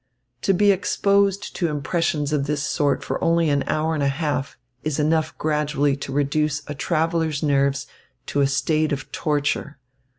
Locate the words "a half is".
4.01-4.97